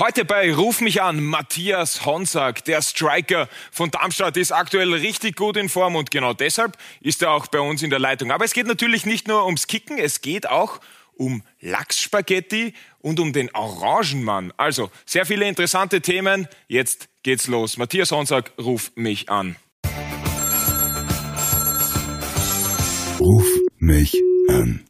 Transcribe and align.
Heute 0.00 0.24
bei 0.24 0.54
Ruf 0.54 0.80
mich 0.80 1.02
an, 1.02 1.24
Matthias 1.24 2.06
Honsack, 2.06 2.64
der 2.64 2.82
Striker 2.82 3.48
von 3.72 3.90
Darmstadt, 3.90 4.36
ist 4.36 4.52
aktuell 4.52 4.94
richtig 4.94 5.34
gut 5.34 5.56
in 5.56 5.68
Form 5.68 5.96
und 5.96 6.12
genau 6.12 6.34
deshalb 6.34 6.78
ist 7.00 7.20
er 7.20 7.32
auch 7.32 7.48
bei 7.48 7.58
uns 7.58 7.82
in 7.82 7.90
der 7.90 7.98
Leitung. 7.98 8.30
Aber 8.30 8.44
es 8.44 8.52
geht 8.52 8.68
natürlich 8.68 9.06
nicht 9.06 9.26
nur 9.26 9.44
ums 9.44 9.66
Kicken, 9.66 9.98
es 9.98 10.20
geht 10.20 10.48
auch 10.48 10.78
um 11.14 11.42
Lachsspaghetti 11.60 12.74
und 13.00 13.18
um 13.18 13.32
den 13.32 13.52
Orangenmann. 13.52 14.52
Also 14.56 14.88
sehr 15.04 15.26
viele 15.26 15.48
interessante 15.48 16.00
Themen. 16.00 16.46
Jetzt 16.68 17.08
geht's 17.24 17.48
los. 17.48 17.76
Matthias 17.76 18.12
Honsack, 18.12 18.52
ruf 18.56 18.92
mich 18.94 19.28
an. 19.28 19.56
Ruf 23.18 23.46
mich 23.80 24.14
an. 24.48 24.84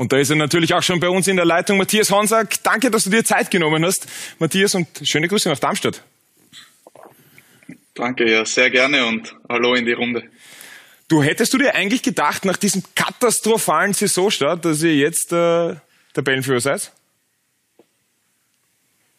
Und 0.00 0.12
da 0.12 0.16
ist 0.16 0.30
er 0.30 0.36
natürlich 0.36 0.72
auch 0.72 0.82
schon 0.82 0.98
bei 0.98 1.10
uns 1.10 1.28
in 1.28 1.36
der 1.36 1.44
Leitung. 1.44 1.76
Matthias 1.76 2.10
Honsack, 2.10 2.62
danke, 2.62 2.90
dass 2.90 3.04
du 3.04 3.10
dir 3.10 3.22
Zeit 3.22 3.50
genommen 3.50 3.84
hast. 3.84 4.08
Matthias 4.38 4.74
und 4.74 4.88
schöne 5.02 5.28
Grüße 5.28 5.46
nach 5.50 5.58
Darmstadt. 5.58 6.02
Danke, 7.92 8.32
ja, 8.32 8.46
sehr 8.46 8.70
gerne 8.70 9.04
und 9.04 9.36
hallo 9.46 9.74
in 9.74 9.84
die 9.84 9.92
Runde. 9.92 10.22
Du 11.08 11.22
hättest 11.22 11.52
du 11.52 11.58
dir 11.58 11.74
eigentlich 11.74 12.02
gedacht, 12.02 12.46
nach 12.46 12.56
diesem 12.56 12.82
katastrophalen 12.94 13.92
Saisonstart, 13.92 14.64
dass 14.64 14.82
ihr 14.82 14.96
jetzt 14.96 15.34
äh, 15.34 15.76
Tabellenführer 16.14 16.60
seid? 16.60 16.92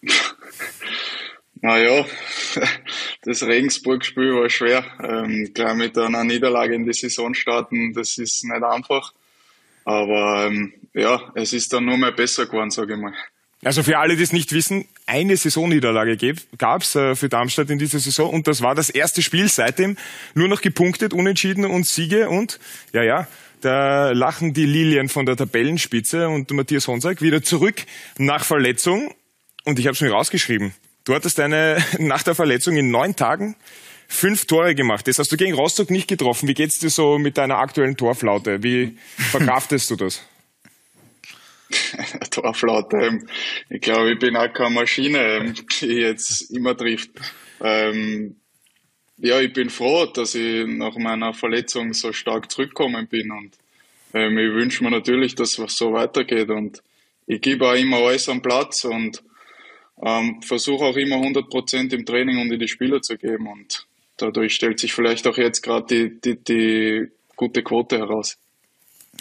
Naja, 1.63 2.07
das 3.21 3.43
Regensburg-Spiel 3.43 4.33
war 4.33 4.49
schwer. 4.49 4.83
Ähm, 5.03 5.51
gleich 5.53 5.75
mit 5.75 5.95
einer 5.95 6.23
Niederlage 6.23 6.73
in 6.73 6.87
die 6.87 6.93
Saison 6.93 7.35
starten, 7.35 7.93
das 7.93 8.17
ist 8.17 8.43
nicht 8.45 8.63
einfach. 8.63 9.13
Aber 9.85 10.45
ähm, 10.47 10.73
ja, 10.93 11.31
es 11.35 11.53
ist 11.53 11.73
dann 11.73 11.85
nur 11.85 11.97
mehr 11.97 12.11
besser 12.11 12.45
geworden, 12.45 12.71
sage 12.71 12.93
ich 12.93 12.99
mal. 12.99 13.13
Also 13.63 13.83
für 13.83 13.99
alle, 13.99 14.15
die 14.15 14.23
es 14.23 14.33
nicht 14.33 14.53
wissen, 14.53 14.87
eine 15.05 15.37
Saisonniederlage 15.37 16.35
gab 16.57 16.81
es 16.81 16.95
äh, 16.95 17.15
für 17.15 17.29
Darmstadt 17.29 17.69
in 17.69 17.77
dieser 17.77 17.99
Saison 17.99 18.31
und 18.31 18.47
das 18.47 18.61
war 18.61 18.73
das 18.73 18.89
erste 18.89 19.21
Spiel 19.21 19.47
seitdem. 19.49 19.97
Nur 20.33 20.47
noch 20.47 20.61
gepunktet, 20.61 21.13
unentschieden 21.13 21.65
und 21.65 21.85
Siege 21.85 22.29
und 22.29 22.59
ja, 22.91 23.03
ja, 23.03 23.27
da 23.61 24.11
lachen 24.11 24.53
die 24.53 24.65
Lilien 24.65 25.09
von 25.09 25.27
der 25.27 25.37
Tabellenspitze 25.37 26.27
und 26.27 26.49
Matthias 26.51 26.87
Honsack 26.87 27.21
wieder 27.21 27.43
zurück 27.43 27.85
nach 28.17 28.43
Verletzung 28.43 29.13
und 29.63 29.77
ich 29.77 29.85
habe 29.85 29.93
es 29.93 30.01
mir 30.01 30.11
rausgeschrieben. 30.11 30.73
Du 31.03 31.13
hattest 31.13 31.39
eine 31.39 31.77
nach 31.99 32.23
der 32.23 32.33
Verletzung 32.33 32.75
in 32.77 32.89
neun 32.89 33.15
Tagen 33.15 33.55
fünf 34.11 34.45
Tore 34.45 34.75
gemacht. 34.75 35.07
Das 35.07 35.17
hast 35.19 35.31
du 35.31 35.37
gegen 35.37 35.53
Rostock 35.53 35.89
nicht 35.89 36.07
getroffen. 36.07 36.47
Wie 36.47 36.53
geht's 36.53 36.79
dir 36.79 36.89
so 36.89 37.17
mit 37.17 37.37
deiner 37.37 37.57
aktuellen 37.57 37.97
Torflaute? 37.97 38.61
Wie 38.61 38.97
verkraftest 39.17 39.89
du 39.89 39.95
das? 39.95 40.21
Torflaute. 42.31 42.97
Ähm, 42.97 43.27
ich 43.69 43.81
glaube, 43.81 44.13
ich 44.13 44.19
bin 44.19 44.35
auch 44.35 44.51
keine 44.53 44.75
Maschine, 44.75 45.19
ähm, 45.19 45.55
die 45.81 45.87
jetzt 45.87 46.51
immer 46.51 46.75
trifft. 46.75 47.11
Ähm, 47.61 48.35
ja, 49.17 49.39
ich 49.39 49.53
bin 49.53 49.69
froh, 49.69 50.05
dass 50.07 50.35
ich 50.35 50.67
nach 50.67 50.97
meiner 50.97 51.33
Verletzung 51.33 51.93
so 51.93 52.11
stark 52.11 52.51
zurückgekommen 52.51 53.07
bin 53.07 53.31
und 53.31 53.55
ähm, 54.13 54.37
ich 54.37 54.51
wünsche 54.53 54.83
mir 54.83 54.91
natürlich, 54.91 55.35
dass 55.35 55.57
es 55.57 55.75
so 55.75 55.93
weitergeht 55.93 56.49
und 56.49 56.81
ich 57.27 57.39
gebe 57.39 57.67
auch 57.67 57.75
immer 57.75 57.97
alles 57.97 58.27
am 58.27 58.41
Platz 58.41 58.83
und 58.83 59.23
ähm, 60.03 60.41
versuche 60.41 60.85
auch 60.85 60.97
immer 60.97 61.17
100 61.17 61.49
Prozent 61.49 61.93
im 61.93 62.05
Training 62.05 62.39
und 62.39 62.51
in 62.51 62.59
die 62.59 62.67
Spieler 62.67 63.01
zu 63.01 63.15
geben 63.15 63.47
und 63.47 63.87
dadurch 64.21 64.55
stellt 64.55 64.79
sich 64.79 64.93
vielleicht 64.93 65.27
auch 65.27 65.37
jetzt 65.37 65.61
gerade 65.61 65.85
die, 65.87 66.21
die, 66.21 66.43
die 66.43 67.11
gute 67.35 67.63
Quote 67.63 67.97
heraus. 67.97 68.37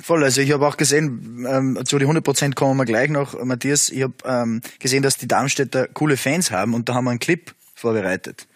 Voll, 0.02 0.24
also 0.24 0.40
ich 0.40 0.52
habe 0.52 0.66
auch 0.66 0.76
gesehen, 0.76 1.46
ähm, 1.48 1.78
zu 1.84 1.98
den 1.98 2.08
100% 2.08 2.54
kommen 2.54 2.78
wir 2.78 2.84
gleich 2.84 3.10
noch, 3.10 3.42
Matthias, 3.44 3.90
ich 3.90 4.02
habe 4.02 4.14
ähm, 4.24 4.62
gesehen, 4.78 5.02
dass 5.02 5.16
die 5.16 5.28
Darmstädter 5.28 5.88
coole 5.88 6.16
Fans 6.16 6.50
haben 6.50 6.74
und 6.74 6.88
da 6.88 6.94
haben 6.94 7.04
wir 7.04 7.10
einen 7.10 7.18
Clip 7.18 7.52
vorbereitet. 7.74 8.46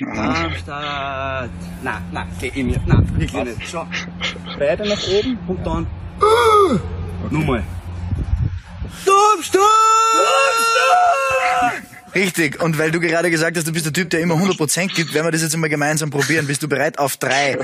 Darmstadt! 0.00 1.50
Na, 1.82 2.00
na, 2.12 2.26
geh 2.40 2.52
in 2.54 2.68
mir, 2.68 2.80
na, 2.86 3.02
wirklich 3.18 3.32
nicht. 3.32 3.68
Schau, 3.68 3.86
beide 4.58 4.88
nach 4.88 5.08
oben 5.08 5.38
und 5.48 5.66
dann... 5.66 5.86
Okay. 6.20 6.80
Nochmal. 7.30 7.64
Darmstadt! 9.04 9.62
Darmstadt! 11.62 11.87
Richtig, 12.14 12.60
und 12.62 12.78
weil 12.78 12.90
du 12.90 13.00
gerade 13.00 13.30
gesagt 13.30 13.56
hast, 13.56 13.66
du 13.66 13.72
bist 13.72 13.86
der 13.86 13.92
Typ, 13.92 14.10
der 14.10 14.20
immer 14.20 14.34
100% 14.34 14.94
gibt, 14.94 15.14
werden 15.14 15.26
wir 15.26 15.30
das 15.30 15.42
jetzt 15.42 15.56
mal 15.56 15.68
gemeinsam 15.68 16.10
probieren. 16.10 16.46
Bist 16.46 16.62
du 16.62 16.68
bereit 16.68 16.98
auf 16.98 17.16
drei? 17.16 17.58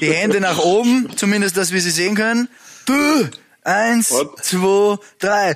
Die 0.00 0.12
Hände 0.12 0.40
nach 0.40 0.58
oben, 0.58 1.08
zumindest, 1.16 1.56
dass 1.56 1.72
wir 1.72 1.80
sie 1.80 1.90
sehen 1.90 2.14
können. 2.14 2.48
Du, 2.84 3.28
eins, 3.64 4.10
What? 4.10 4.44
zwei, 4.44 4.98
drei. 5.18 5.54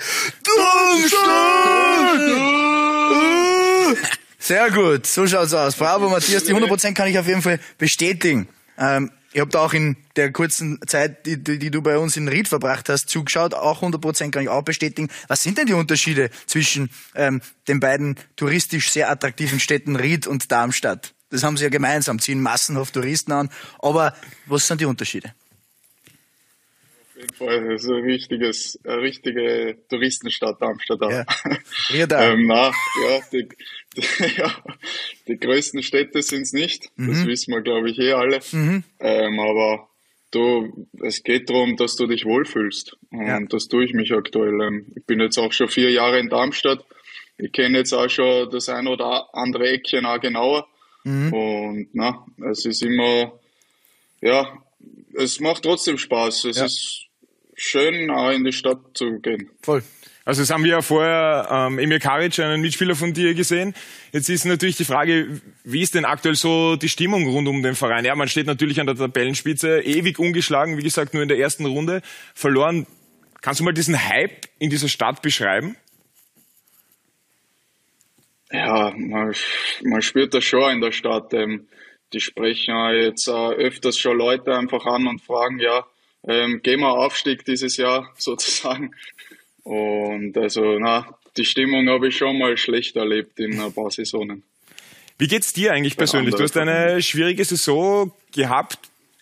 Sehr 4.38 4.70
gut, 4.70 5.06
so 5.06 5.26
schaut's 5.26 5.52
aus. 5.54 5.76
Bravo, 5.76 6.08
Matthias, 6.08 6.44
die 6.44 6.54
100% 6.54 6.94
kann 6.94 7.08
ich 7.08 7.18
auf 7.18 7.26
jeden 7.26 7.42
Fall 7.42 7.60
bestätigen. 7.78 8.48
Ähm, 8.78 9.10
ich 9.32 9.40
habe 9.40 9.50
da 9.50 9.60
auch 9.60 9.72
in 9.72 9.96
der 10.16 10.32
kurzen 10.32 10.80
Zeit, 10.86 11.24
die, 11.26 11.42
die, 11.42 11.58
die, 11.58 11.70
du 11.70 11.82
bei 11.82 11.98
uns 11.98 12.16
in 12.16 12.26
Ried 12.26 12.48
verbracht 12.48 12.88
hast, 12.88 13.08
zugeschaut. 13.08 13.54
Auch 13.54 13.82
100% 13.82 14.30
kann 14.30 14.42
ich 14.42 14.48
auch 14.48 14.62
bestätigen. 14.62 15.08
Was 15.28 15.42
sind 15.42 15.56
denn 15.56 15.66
die 15.66 15.72
Unterschiede 15.72 16.30
zwischen 16.46 16.90
ähm, 17.14 17.40
den 17.68 17.78
beiden 17.78 18.16
touristisch 18.36 18.90
sehr 18.90 19.10
attraktiven 19.10 19.60
Städten 19.60 19.94
Ried 19.94 20.26
und 20.26 20.50
Darmstadt? 20.50 21.14
Das 21.30 21.44
haben 21.44 21.56
sie 21.56 21.62
ja 21.62 21.70
gemeinsam, 21.70 22.18
ziehen 22.18 22.40
massenhaft 22.40 22.92
Touristen 22.92 23.30
an. 23.30 23.50
Aber 23.78 24.14
was 24.46 24.66
sind 24.66 24.80
die 24.80 24.86
Unterschiede? 24.86 25.32
Auf 27.20 27.26
jeden 27.26 27.34
Fall, 27.34 27.68
das 27.68 27.84
ist 27.84 27.90
ein 27.90 28.04
richtiges, 28.04 28.80
eine 28.84 29.02
richtige 29.02 29.76
Touristenstadt 29.88 30.60
Darmstadt. 30.60 31.00
Ja. 31.02 31.24
ähm, 32.32 32.46
na, 32.46 32.72
ja, 33.04 33.20
die, 33.32 33.48
ja, 34.36 34.64
die 35.28 35.36
größten 35.36 35.82
Städte 35.82 36.22
sind 36.22 36.42
es 36.42 36.52
nicht. 36.52 36.90
Mhm. 36.96 37.08
Das 37.08 37.26
wissen 37.26 37.52
wir, 37.52 37.60
glaube 37.60 37.90
ich, 37.90 37.98
eh 37.98 38.12
alle. 38.12 38.40
Mhm. 38.52 38.84
Ähm, 39.00 39.40
aber 39.40 39.88
du, 40.30 40.86
es 41.02 41.22
geht 41.22 41.50
darum, 41.50 41.76
dass 41.76 41.96
du 41.96 42.06
dich 42.06 42.24
wohlfühlst. 42.24 42.96
Und 43.10 43.26
ja. 43.26 43.40
das 43.40 43.68
tue 43.68 43.84
ich 43.84 43.92
mich 43.92 44.12
aktuell. 44.12 44.60
Ähm, 44.60 44.86
ich 44.96 45.04
bin 45.04 45.20
jetzt 45.20 45.38
auch 45.38 45.52
schon 45.52 45.68
vier 45.68 45.90
Jahre 45.90 46.18
in 46.18 46.28
Darmstadt. 46.28 46.84
Ich 47.36 47.52
kenne 47.52 47.78
jetzt 47.78 47.92
auch 47.92 48.08
schon 48.08 48.50
das 48.50 48.68
ein 48.68 48.86
oder 48.86 49.34
andere 49.34 49.68
Eckchen 49.68 50.06
auch 50.06 50.20
genauer. 50.20 50.68
Mhm. 51.04 51.32
Und 51.32 51.88
na, 51.92 52.26
es 52.50 52.64
ist 52.66 52.82
immer, 52.82 53.32
ja, 54.20 54.62
es 55.14 55.40
macht 55.40 55.62
trotzdem 55.62 55.98
Spaß. 55.98 56.44
Es 56.44 56.56
ja. 56.58 56.64
ist 56.66 57.09
schön, 57.60 58.10
auch 58.10 58.30
in 58.30 58.44
die 58.44 58.52
Stadt 58.52 58.80
zu 58.94 59.20
gehen. 59.20 59.50
Voll. 59.62 59.82
Also 60.24 60.42
das 60.42 60.50
haben 60.50 60.64
wir 60.64 60.70
ja 60.70 60.82
vorher 60.82 61.48
ähm, 61.50 61.78
Emir 61.78 61.98
Karic, 61.98 62.38
einen 62.38 62.60
Mitspieler 62.60 62.94
von 62.94 63.12
dir, 63.12 63.34
gesehen. 63.34 63.74
Jetzt 64.12 64.28
ist 64.28 64.44
natürlich 64.44 64.76
die 64.76 64.84
Frage, 64.84 65.40
wie 65.64 65.82
ist 65.82 65.94
denn 65.94 66.04
aktuell 66.04 66.34
so 66.34 66.76
die 66.76 66.88
Stimmung 66.88 67.28
rund 67.28 67.48
um 67.48 67.62
den 67.62 67.74
Verein? 67.74 68.04
Ja, 68.04 68.14
man 68.14 68.28
steht 68.28 68.46
natürlich 68.46 68.80
an 68.80 68.86
der 68.86 68.96
Tabellenspitze, 68.96 69.80
ewig 69.80 70.18
ungeschlagen, 70.18 70.76
wie 70.78 70.82
gesagt, 70.82 71.14
nur 71.14 71.22
in 71.22 71.28
der 71.28 71.38
ersten 71.38 71.66
Runde 71.66 72.02
verloren. 72.34 72.86
Kannst 73.40 73.60
du 73.60 73.64
mal 73.64 73.72
diesen 73.72 74.08
Hype 74.08 74.46
in 74.58 74.70
dieser 74.70 74.88
Stadt 74.88 75.22
beschreiben? 75.22 75.76
Ja, 78.52 78.92
man, 78.96 79.34
man 79.84 80.02
spürt 80.02 80.34
das 80.34 80.44
schon 80.44 80.72
in 80.72 80.80
der 80.80 80.92
Stadt. 80.92 81.32
Ähm, 81.34 81.66
die 82.12 82.20
sprechen 82.20 82.74
jetzt 82.94 83.28
äh, 83.28 83.32
öfters 83.32 83.96
schon 83.96 84.18
Leute 84.18 84.56
einfach 84.56 84.84
an 84.86 85.06
und 85.06 85.22
fragen, 85.22 85.58
ja, 85.60 85.86
ähm, 86.26 86.60
gehen 86.62 86.80
wir 86.80 86.90
Aufstieg 86.90 87.44
dieses 87.44 87.76
Jahr 87.76 88.12
sozusagen. 88.18 88.94
Und 89.62 90.36
also, 90.36 90.78
na, 90.78 91.18
die 91.36 91.44
Stimmung 91.44 91.88
habe 91.88 92.08
ich 92.08 92.16
schon 92.16 92.38
mal 92.38 92.56
schlecht 92.56 92.96
erlebt 92.96 93.38
in 93.38 93.60
ein 93.60 93.72
paar 93.72 93.90
Saisonen. 93.90 94.42
Wie 95.18 95.28
geht's 95.28 95.52
dir 95.52 95.72
eigentlich 95.72 95.96
persönlich? 95.96 96.34
Du 96.34 96.42
hast 96.42 96.56
eine 96.56 97.02
schwierige 97.02 97.44
Saison 97.44 98.10
gehabt. 98.32 98.78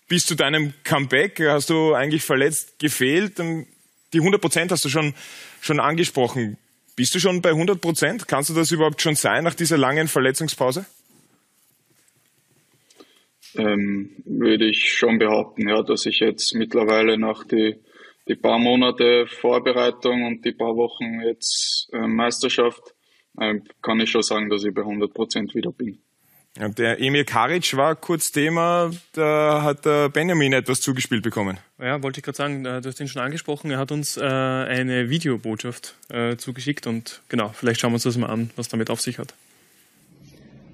Bis 0.06 0.24
zu 0.24 0.36
deinem 0.36 0.72
Comeback 0.84 1.40
hast 1.40 1.70
du 1.70 1.92
eigentlich 1.92 2.22
verletzt 2.22 2.78
gefehlt. 2.78 3.38
Die 3.38 4.18
100 4.18 4.40
Prozent 4.40 4.70
hast 4.70 4.84
du 4.84 4.88
schon, 4.88 5.12
schon 5.60 5.80
angesprochen. 5.80 6.56
Bist 6.94 7.14
du 7.14 7.20
schon 7.20 7.42
bei 7.42 7.50
100 7.50 7.80
Prozent? 7.80 8.28
Kannst 8.28 8.48
du 8.48 8.54
das 8.54 8.70
überhaupt 8.70 9.02
schon 9.02 9.16
sein 9.16 9.44
nach 9.44 9.54
dieser 9.54 9.76
langen 9.76 10.08
Verletzungspause? 10.08 10.86
Ähm, 13.56 14.16
würde 14.24 14.66
ich 14.66 14.92
schon 14.92 15.18
behaupten, 15.18 15.68
ja, 15.68 15.82
dass 15.82 16.06
ich 16.06 16.20
jetzt 16.20 16.54
mittlerweile 16.54 17.18
nach 17.18 17.44
die 17.44 17.76
die 18.28 18.36
paar 18.36 18.58
Monate 18.58 19.26
Vorbereitung 19.26 20.24
und 20.24 20.44
die 20.44 20.52
paar 20.52 20.76
Wochen 20.76 21.20
jetzt 21.26 21.88
äh, 21.92 22.06
Meisterschaft, 22.06 22.94
äh, 23.40 23.54
kann 23.82 24.00
ich 24.00 24.10
schon 24.10 24.22
sagen, 24.22 24.50
dass 24.50 24.64
ich 24.64 24.74
bei 24.74 24.82
100 24.82 25.12
Prozent 25.12 25.54
wieder 25.54 25.72
bin. 25.72 25.98
Ja, 26.58 26.68
der 26.68 27.00
Emil 27.00 27.24
Karic 27.24 27.76
war 27.76 27.94
kurz 27.94 28.32
Thema, 28.32 28.90
da 29.12 29.62
hat 29.62 29.84
der 29.84 30.08
Benjamin 30.08 30.52
etwas 30.52 30.80
zugespielt 30.80 31.22
bekommen. 31.22 31.58
Ja, 31.78 32.02
wollte 32.02 32.18
ich 32.18 32.24
gerade 32.24 32.36
sagen, 32.36 32.64
äh, 32.64 32.80
du 32.80 32.88
hast 32.88 33.00
ihn 33.00 33.08
schon 33.08 33.22
angesprochen, 33.22 33.70
er 33.70 33.78
hat 33.78 33.92
uns 33.92 34.16
äh, 34.16 34.22
eine 34.22 35.08
Videobotschaft 35.08 35.94
äh, 36.10 36.36
zugeschickt 36.36 36.86
und 36.86 37.22
genau, 37.28 37.50
vielleicht 37.50 37.80
schauen 37.80 37.92
wir 37.92 37.96
uns 37.96 38.02
das 38.02 38.16
mal 38.18 38.28
an, 38.28 38.50
was 38.56 38.68
damit 38.68 38.90
auf 38.90 39.00
sich 39.00 39.18
hat. 39.18 39.34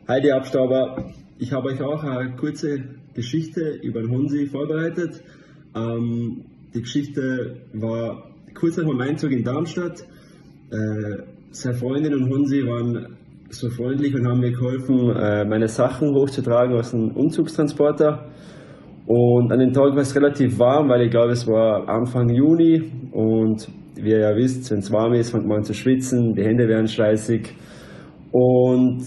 Hi, 0.09 0.21
die 0.21 0.33
Abstauber. 0.33 1.15
Ich 1.39 1.53
habe 1.53 1.69
euch 1.69 1.83
auch 1.83 2.05
eine 2.05 2.37
kurze 2.37 2.79
Geschichte 3.13 3.79
über 3.83 4.01
den 4.03 4.11
Hunsi 4.11 4.47
vorbereitet. 4.47 5.21
Ähm, 5.75 6.45
die 6.73 6.81
Geschichte 6.81 7.57
war 7.73 8.31
kurz 8.55 8.77
nach 8.77 8.85
meinem 8.85 9.01
Einzug 9.01 9.33
in 9.33 9.43
Darmstadt. 9.43 10.05
äh, 10.71 11.23
seine 11.51 11.75
Freundin 11.77 12.15
und 12.15 12.31
Hunsi 12.31 12.65
waren 12.67 13.17
so 13.51 13.69
freundlich 13.71 14.15
und 14.15 14.27
haben 14.27 14.41
mir 14.41 14.53
geholfen, 14.53 15.11
äh, 15.11 15.45
meine 15.45 15.69
Sachen 15.69 16.15
hochzutragen 16.15 16.77
aus 16.77 16.93
dem 16.93 17.11
Umzugstransporter. 17.11 18.31
Und 19.07 19.53
an 19.53 19.59
dem 19.59 19.73
Tag 19.73 19.93
war 19.93 19.99
es 19.99 20.15
relativ 20.17 20.59
warm, 20.59 20.89
weil 20.89 21.03
ich 21.03 21.11
glaube, 21.11 21.33
es 21.33 21.47
war 21.47 21.89
Anfang 21.89 22.29
Juni 22.31 22.91
und 23.13 23.69
wie 23.97 24.11
ihr 24.11 24.21
ja 24.21 24.37
wisst, 24.37 24.71
wenn 24.71 24.79
es 24.79 24.91
warm 24.91 25.13
ist, 25.15 25.31
fängt 25.31 25.47
man 25.47 25.59
an 25.59 25.65
zu 25.65 25.75
schwitzen, 25.75 26.35
die 26.35 26.43
Hände 26.43 26.67
werden 26.67 26.89
schleißig. 26.89 27.55
Und 28.33 29.03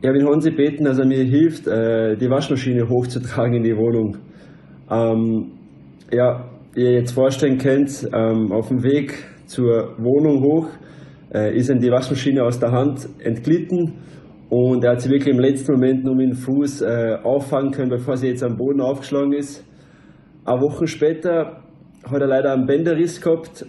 ich 0.00 0.08
habe 0.08 0.18
ihn 0.18 0.26
Hansi 0.26 0.50
gebeten, 0.50 0.84
dass 0.84 0.98
er 0.98 1.06
mir 1.06 1.24
hilft, 1.24 1.66
äh, 1.66 2.16
die 2.16 2.28
Waschmaschine 2.28 2.88
hochzutragen 2.88 3.54
in 3.54 3.62
die 3.62 3.76
Wohnung. 3.76 4.18
Ähm, 4.90 5.52
ja, 6.12 6.44
ihr 6.74 6.92
jetzt 6.92 7.12
vorstellen 7.12 7.56
könnt, 7.56 8.06
ähm, 8.12 8.52
auf 8.52 8.68
dem 8.68 8.82
Weg 8.82 9.14
zur 9.46 9.94
Wohnung 9.98 10.42
hoch 10.42 10.68
äh, 11.32 11.56
ist 11.56 11.70
ihm 11.70 11.80
die 11.80 11.90
Waschmaschine 11.90 12.44
aus 12.44 12.58
der 12.58 12.72
Hand 12.72 13.08
entglitten 13.20 13.94
und 14.50 14.84
er 14.84 14.92
hat 14.92 15.00
sie 15.00 15.10
wirklich 15.10 15.34
im 15.34 15.40
letzten 15.40 15.72
Moment 15.72 16.04
nur 16.04 16.14
mit 16.14 16.26
dem 16.26 16.36
Fuß 16.36 16.82
äh, 16.82 17.16
auffangen 17.22 17.72
können, 17.72 17.88
bevor 17.88 18.16
sie 18.16 18.28
jetzt 18.28 18.44
am 18.44 18.56
Boden 18.56 18.80
aufgeschlagen 18.80 19.32
ist. 19.32 19.64
Eine 20.44 20.60
Woche 20.60 20.86
später 20.86 21.62
hat 22.04 22.20
er 22.20 22.28
leider 22.28 22.52
einen 22.52 22.66
Bänderriss 22.66 23.20
gehabt. 23.20 23.66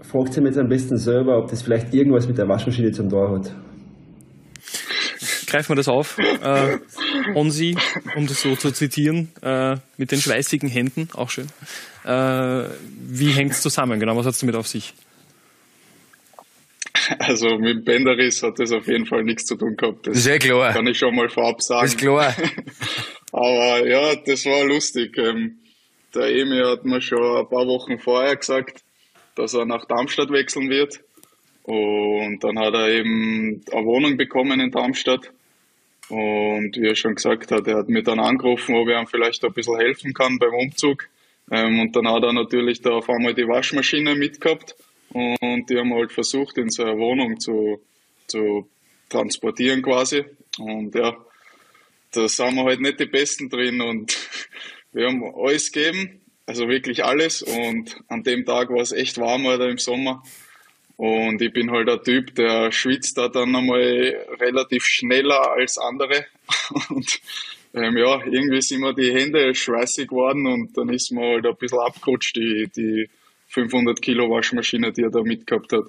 Fragt 0.00 0.32
sich 0.32 0.44
jetzt 0.44 0.58
am 0.58 0.68
besten 0.68 0.96
selber, 0.96 1.38
ob 1.38 1.50
das 1.50 1.62
vielleicht 1.62 1.92
irgendwas 1.92 2.28
mit 2.28 2.38
der 2.38 2.48
Waschmaschine 2.48 2.92
zum 2.92 3.08
Tor 3.08 3.36
hat. 3.36 3.54
Greifen 5.54 5.68
wir 5.68 5.76
das 5.76 5.86
auf. 5.86 6.18
Äh, 6.18 6.78
Onsi, 7.36 7.76
um 8.16 8.26
das 8.26 8.40
so 8.40 8.56
zu 8.56 8.72
zitieren, 8.72 9.30
äh, 9.40 9.76
mit 9.98 10.10
den 10.10 10.20
schweißigen 10.20 10.68
Händen, 10.68 11.08
auch 11.14 11.30
schön. 11.30 11.46
Äh, 12.04 12.64
wie 13.08 13.30
hängt 13.30 13.52
es 13.52 13.62
zusammen? 13.62 14.00
Genau, 14.00 14.16
was 14.16 14.26
hat 14.26 14.34
es 14.34 14.40
damit 14.40 14.56
auf 14.56 14.66
sich? 14.66 14.94
Also 17.20 17.56
mit 17.58 17.76
dem 17.76 17.84
Bänderriss 17.84 18.42
hat 18.42 18.58
das 18.58 18.72
auf 18.72 18.88
jeden 18.88 19.06
Fall 19.06 19.22
nichts 19.22 19.44
zu 19.44 19.54
tun 19.54 19.76
gehabt. 19.76 20.08
Das 20.08 20.16
ist 20.16 20.26
ja 20.26 20.38
klar. 20.38 20.72
Kann 20.72 20.88
ich 20.88 20.98
schon 20.98 21.14
mal 21.14 21.28
vorab 21.28 21.62
sagen. 21.62 21.86
Ist 21.86 21.98
klar. 21.98 22.34
Aber 23.32 23.86
ja, 23.86 24.16
das 24.26 24.46
war 24.46 24.64
lustig. 24.64 25.16
Ähm, 25.18 25.58
der 26.16 26.34
Emi 26.34 26.62
hat 26.64 26.84
mir 26.84 27.00
schon 27.00 27.18
ein 27.22 27.48
paar 27.48 27.68
Wochen 27.68 28.00
vorher 28.00 28.34
gesagt, 28.34 28.82
dass 29.36 29.54
er 29.54 29.66
nach 29.66 29.84
Darmstadt 29.86 30.32
wechseln 30.32 30.68
wird. 30.68 30.98
Und 31.62 32.42
dann 32.42 32.58
hat 32.58 32.74
er 32.74 32.88
eben 32.88 33.62
eine 33.70 33.86
Wohnung 33.86 34.16
bekommen 34.16 34.58
in 34.58 34.72
Darmstadt. 34.72 35.30
Und 36.08 36.76
wie 36.76 36.88
er 36.88 36.94
schon 36.94 37.14
gesagt 37.14 37.50
hat, 37.50 37.66
er 37.66 37.78
hat 37.78 37.88
mich 37.88 38.04
dann 38.04 38.20
angerufen, 38.20 38.74
ob 38.74 38.88
er 38.88 39.00
ihm 39.00 39.06
vielleicht 39.06 39.44
ein 39.44 39.52
bisschen 39.52 39.78
helfen 39.78 40.12
kann 40.12 40.38
beim 40.38 40.54
Umzug. 40.54 41.08
Ähm, 41.50 41.80
und 41.80 41.96
dann 41.96 42.08
hat 42.08 42.22
er 42.22 42.32
natürlich 42.32 42.80
da 42.82 42.90
auf 42.90 43.08
einmal 43.08 43.34
die 43.34 43.48
Waschmaschine 43.48 44.14
mitgehabt. 44.14 44.76
Und 45.10 45.70
die 45.70 45.78
haben 45.78 45.94
halt 45.94 46.12
versucht, 46.12 46.58
in 46.58 46.70
seine 46.70 46.98
Wohnung 46.98 47.38
zu, 47.38 47.80
zu 48.26 48.68
transportieren 49.08 49.82
quasi. 49.82 50.24
Und 50.58 50.94
ja, 50.94 51.16
da 52.12 52.28
sind 52.28 52.54
wir 52.54 52.64
halt 52.64 52.80
nicht 52.80 53.00
die 53.00 53.06
Besten 53.06 53.48
drin 53.48 53.80
und 53.80 54.16
wir 54.92 55.08
haben 55.08 55.22
alles 55.36 55.72
gegeben, 55.72 56.20
also 56.46 56.68
wirklich 56.68 57.04
alles. 57.04 57.42
Und 57.42 57.96
an 58.08 58.22
dem 58.22 58.44
Tag 58.44 58.70
war 58.70 58.80
es 58.80 58.92
echt 58.92 59.18
warm 59.18 59.46
oder 59.46 59.68
im 59.68 59.78
Sommer. 59.78 60.22
Und 60.96 61.42
ich 61.42 61.52
bin 61.52 61.70
halt 61.70 61.88
ein 61.88 62.02
Typ, 62.02 62.34
der 62.36 62.70
schwitzt 62.70 63.18
da 63.18 63.28
dann 63.28 63.54
einmal 63.54 64.16
relativ 64.40 64.84
schneller 64.84 65.52
als 65.52 65.76
andere. 65.78 66.26
Und 66.90 67.20
ähm, 67.74 67.96
ja, 67.96 68.24
irgendwie 68.24 68.62
sind 68.62 68.80
mir 68.80 68.94
die 68.94 69.12
Hände 69.12 69.52
schweißig 69.52 70.08
geworden 70.08 70.46
und 70.46 70.76
dann 70.78 70.90
ist 70.90 71.10
mir 71.10 71.26
halt 71.26 71.44
ein 71.44 71.56
bisschen 71.56 71.80
abgerutscht, 71.80 72.36
die, 72.36 72.70
die 72.74 73.08
500 73.48 74.00
Kilo 74.00 74.30
Waschmaschine, 74.30 74.92
die 74.92 75.02
er 75.02 75.10
da 75.10 75.22
mitgehabt 75.22 75.72
hat. 75.72 75.86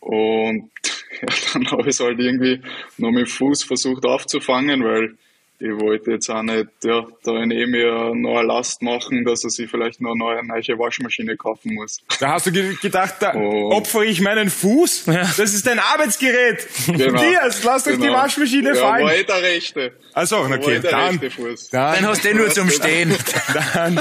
Und 0.00 0.70
ja, 1.22 1.28
dann 1.54 1.70
habe 1.70 1.82
ich 1.82 1.88
es 1.88 2.00
halt 2.00 2.20
irgendwie 2.20 2.60
noch 2.98 3.12
mit 3.12 3.26
dem 3.26 3.30
Fuß 3.30 3.64
versucht 3.64 4.04
aufzufangen, 4.04 4.84
weil 4.84 5.16
ich 5.58 5.80
wollte 5.80 6.12
jetzt 6.12 6.28
auch 6.28 6.42
nicht 6.42 6.66
ja, 6.84 7.06
da 7.24 7.42
in 7.42 7.50
eh 7.50 7.66
mir 7.66 8.14
noch 8.14 8.38
eine 8.38 8.46
Last 8.46 8.82
machen, 8.82 9.24
dass 9.24 9.44
er 9.44 9.50
sich 9.50 9.70
vielleicht 9.70 10.00
noch 10.00 10.12
eine 10.12 10.46
neue 10.46 10.78
Waschmaschine 10.78 11.36
kaufen 11.36 11.74
muss. 11.74 12.00
Da 12.20 12.32
hast 12.32 12.46
du 12.46 12.52
ge 12.52 12.74
gedacht, 12.80 13.16
da 13.20 13.34
oh. 13.34 13.72
opfere 13.72 14.04
ich 14.04 14.20
meinen 14.20 14.50
Fuß? 14.50 15.04
Das 15.06 15.38
ist 15.38 15.66
dein 15.66 15.78
Arbeitsgerät. 15.78 16.66
Genau. 16.86 17.12
Matthias, 17.12 17.64
lass 17.64 17.84
doch 17.84 17.92
genau. 17.92 18.04
die 18.04 18.12
Waschmaschine 18.12 18.68
ja, 18.70 18.74
fallen. 18.74 19.04
War 19.04 19.14
eh 19.14 19.24
der 19.24 19.42
rechte. 19.42 19.92
Also, 20.12 20.38
okay, 20.38 20.80
dann, 20.80 21.18
rechte 21.18 21.30
Fuß. 21.30 21.70
dann, 21.70 21.94
dann 21.96 22.06
hast 22.06 22.24
du 22.24 22.28
den 22.28 22.36
nur 22.38 22.50
zum 22.50 22.70
Stehen. 22.70 23.14
dann, 23.74 24.00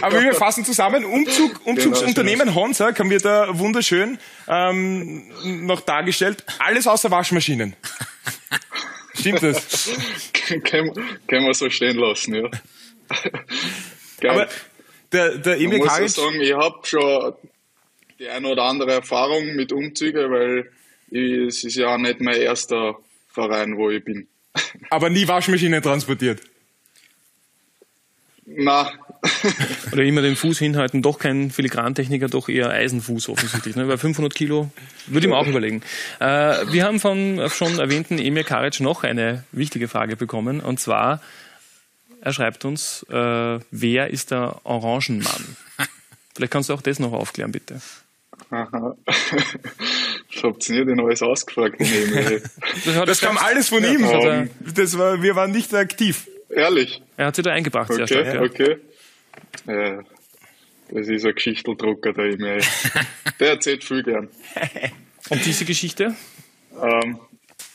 aber 0.00 0.22
wir 0.22 0.34
fassen 0.34 0.64
zusammen, 0.64 1.04
Umzug, 1.04 1.52
Genau, 1.52 1.70
Umzugsunternehmen 1.70 2.54
Honsa 2.54 2.96
haben 2.96 3.10
wir 3.10 3.18
da 3.18 3.58
wunderschön 3.58 4.18
ähm, 4.48 5.24
noch 5.66 5.80
dargestellt. 5.80 6.44
Alles 6.58 6.86
außer 6.86 7.10
Waschmaschinen. 7.10 7.74
Stimmt 9.14 9.42
das? 9.42 9.90
können, 10.64 10.92
können 11.26 11.46
wir 11.46 11.54
so 11.54 11.70
stehen 11.70 11.96
lassen, 11.96 12.34
ja. 12.34 12.50
Aber 14.28 14.48
der, 15.12 15.38
der 15.38 15.56
ich 15.56 15.64
Emil 15.64 15.78
muss 15.78 15.88
Karic, 15.88 16.10
sagen, 16.10 16.40
ich 16.40 16.52
habe 16.52 16.78
schon 16.84 17.34
die 18.18 18.28
eine 18.28 18.48
oder 18.48 18.64
andere 18.64 18.92
Erfahrung 18.92 19.54
mit 19.54 19.72
Umzügen, 19.72 20.30
weil 20.30 20.70
ich, 21.10 21.48
es 21.48 21.64
ist 21.64 21.76
ja 21.76 21.98
nicht 21.98 22.20
mein 22.20 22.40
erster 22.40 22.96
Verein, 23.28 23.76
wo 23.76 23.90
ich 23.90 24.04
bin. 24.04 24.28
aber 24.90 25.10
nie 25.10 25.26
Waschmaschinen 25.26 25.82
transportiert. 25.82 26.40
Na, 28.44 28.92
Oder 29.92 30.02
immer 30.02 30.20
den 30.22 30.34
Fuß 30.36 30.58
hinhalten, 30.58 31.00
doch 31.02 31.18
kein 31.18 31.50
Filigrantechniker, 31.50 32.28
doch 32.28 32.48
eher 32.48 32.70
Eisenfuß 32.70 33.28
offensichtlich. 33.28 33.76
Ne? 33.76 33.86
Weil 33.86 33.98
500 33.98 34.34
Kilo 34.34 34.70
würde 35.06 35.26
ich 35.26 35.30
mir 35.30 35.36
auch 35.36 35.46
überlegen. 35.46 35.82
Äh, 36.18 36.24
wir 36.72 36.84
haben 36.84 36.98
von 36.98 37.40
schon 37.50 37.78
erwähnten 37.78 38.18
Emir 38.18 38.42
Karic 38.44 38.80
noch 38.80 39.04
eine 39.04 39.44
wichtige 39.52 39.86
Frage 39.88 40.16
bekommen. 40.16 40.60
Und 40.60 40.80
zwar, 40.80 41.20
er 42.20 42.32
schreibt 42.32 42.64
uns, 42.64 43.04
äh, 43.10 43.58
wer 43.70 44.10
ist 44.10 44.32
der 44.32 44.56
Orangenmann? 44.64 45.56
Vielleicht 46.34 46.52
kannst 46.52 46.68
du 46.70 46.74
auch 46.74 46.82
das 46.82 46.98
noch 46.98 47.12
aufklären, 47.12 47.52
bitte. 47.52 47.80
aha. 48.50 48.96
Das 50.34 50.44
habt 50.44 50.68
ihr 50.70 50.84
nicht 50.86 50.98
alles 50.98 51.22
ausgefragt. 51.22 51.78
den 51.78 51.86
Emil. 52.16 52.42
Das, 52.86 53.04
Das 53.04 53.20
kam 53.20 53.36
alles 53.36 53.68
von 53.68 53.84
ihm. 53.84 54.00
das 54.74 54.96
war, 54.96 55.22
wir 55.22 55.36
waren 55.36 55.52
nicht 55.52 55.74
aktiv. 55.74 56.26
Ehrlich? 56.48 57.02
er 57.18 57.26
hat 57.26 57.36
sich 57.36 57.44
da 57.44 57.52
eingebracht, 57.52 57.92
sehr 57.92 58.04
Okay, 58.04 58.24
stark. 58.24 58.34
Ja. 58.34 58.40
okay. 58.40 58.76
Äh, 59.66 59.98
das 60.90 61.08
ist 61.08 61.24
ein 61.24 61.34
Geschichteldrucker, 61.34 62.12
der 62.12 62.24
Emil. 62.26 62.60
Der 63.40 63.50
erzählt 63.50 63.82
viel 63.82 64.02
gern. 64.02 64.28
Und 65.30 65.44
diese 65.44 65.64
Geschichte? 65.64 66.14
Ähm, 66.80 67.18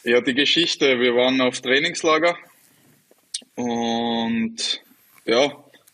ja, 0.03 0.21
die 0.21 0.33
Geschichte, 0.33 0.99
wir 0.99 1.15
waren 1.15 1.41
auf 1.41 1.59
Trainingslager 1.59 2.37
und 3.55 4.81
ja, 5.25 5.51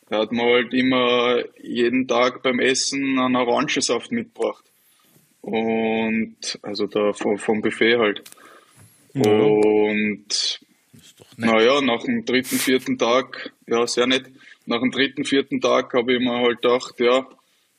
da 0.10 0.20
hat 0.20 0.32
man 0.32 0.46
halt 0.46 0.74
immer 0.74 1.44
jeden 1.62 2.08
Tag 2.08 2.44
beim 2.44 2.60
Essen 2.60 3.18
einen 3.18 3.36
Orangensaft 3.36 4.12
mitgebracht. 4.12 4.64
Und 5.42 6.60
also 6.62 6.88
da 6.88 7.14
vom, 7.14 7.38
vom 7.38 7.62
Buffet 7.62 7.98
halt. 7.98 8.24
Und 9.14 10.60
naja, 11.38 11.82
nach 11.82 12.04
dem 12.04 12.26
dritten, 12.26 12.58
vierten 12.58 12.98
Tag, 12.98 13.54
ja, 13.68 13.88
sehr 13.88 14.08
nett, 14.08 14.26
nach 14.66 14.80
dem 14.80 14.92
dritten, 14.92 15.26
vierten 15.26 15.62
Tag 15.62 15.94
habe 15.94 16.14
ich 16.14 16.20
mir 16.20 16.38
halt 16.40 16.62
gedacht, 16.62 17.00
ja, 17.00 17.28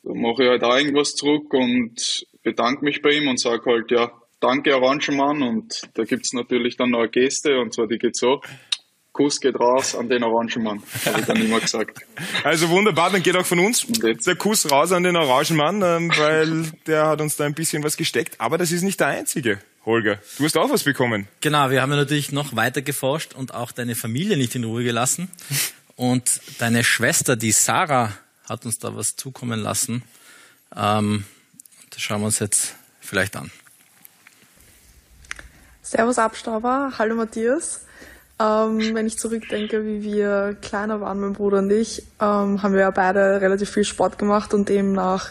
da 0.02 0.14
mache 0.14 0.44
ich 0.44 0.48
halt 0.48 0.62
auch 0.62 0.76
irgendwas 0.76 1.14
zurück 1.14 1.52
und 1.54 2.26
bedanke 2.42 2.84
mich 2.84 3.02
bei 3.02 3.12
ihm 3.12 3.28
und 3.28 3.40
sage 3.40 3.70
halt, 3.70 3.90
ja, 3.90 4.12
danke 4.40 4.76
Orangenmann 4.76 5.42
und 5.42 5.88
da 5.94 6.04
gibt's 6.04 6.32
natürlich 6.32 6.76
dann 6.76 6.90
noch 6.90 7.00
eine 7.00 7.08
Geste 7.08 7.58
und 7.58 7.72
zwar 7.72 7.86
die 7.86 7.98
geht 7.98 8.16
so, 8.16 8.40
Kuss 9.12 9.40
geht 9.40 9.58
raus 9.58 9.94
an 9.94 10.08
den 10.08 10.24
Orangenmann, 10.24 10.82
habe 11.06 11.20
ich 11.20 11.26
dann 11.26 11.40
immer 11.40 11.60
gesagt. 11.60 12.00
Also 12.42 12.68
wunderbar, 12.68 13.10
dann 13.10 13.22
geht 13.22 13.36
auch 13.36 13.46
von 13.46 13.60
uns 13.60 13.86
der 13.86 14.34
Kuss 14.34 14.70
raus 14.70 14.92
an 14.92 15.04
den 15.04 15.16
Orangenmann, 15.16 15.80
ähm, 15.82 16.10
weil 16.16 16.72
der 16.86 17.06
hat 17.06 17.20
uns 17.20 17.36
da 17.36 17.44
ein 17.44 17.54
bisschen 17.54 17.82
was 17.84 17.96
gesteckt. 17.96 18.40
Aber 18.40 18.58
das 18.58 18.72
ist 18.72 18.82
nicht 18.82 18.98
der 19.00 19.06
einzige, 19.06 19.60
Holger. 19.86 20.18
Du 20.36 20.44
hast 20.44 20.58
auch 20.58 20.68
was 20.68 20.82
bekommen. 20.82 21.28
Genau, 21.40 21.70
wir 21.70 21.80
haben 21.80 21.90
ja 21.90 21.96
natürlich 21.96 22.32
noch 22.32 22.56
weiter 22.56 22.82
geforscht 22.82 23.34
und 23.34 23.54
auch 23.54 23.70
deine 23.70 23.94
Familie 23.94 24.36
nicht 24.36 24.54
in 24.56 24.64
Ruhe 24.64 24.82
gelassen. 24.82 25.30
Und 25.96 26.40
deine 26.58 26.82
Schwester, 26.82 27.36
die 27.36 27.52
Sarah, 27.52 28.12
hat 28.48 28.66
uns 28.66 28.78
da 28.78 28.94
was 28.96 29.16
zukommen 29.16 29.60
lassen. 29.60 30.02
Ähm, 30.76 31.24
das 31.90 32.02
schauen 32.02 32.20
wir 32.20 32.26
uns 32.26 32.40
jetzt 32.40 32.74
vielleicht 33.00 33.36
an. 33.36 33.50
Servus 35.82 36.18
Abstauber, 36.18 36.92
hallo 36.98 37.14
Matthias. 37.14 37.82
Ähm, 38.40 38.94
wenn 38.94 39.06
ich 39.06 39.18
zurückdenke, 39.18 39.84
wie 39.86 40.02
wir 40.02 40.56
kleiner 40.60 41.00
waren, 41.00 41.20
mein 41.20 41.34
Bruder 41.34 41.58
und 41.58 41.70
ich, 41.70 42.02
ähm, 42.20 42.62
haben 42.62 42.74
wir 42.74 42.80
ja 42.80 42.90
beide 42.90 43.40
relativ 43.40 43.70
viel 43.70 43.84
Sport 43.84 44.18
gemacht 44.18 44.52
und 44.52 44.68
demnach 44.68 45.30